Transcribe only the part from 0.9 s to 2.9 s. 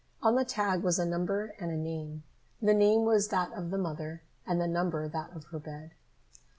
a number and a name. The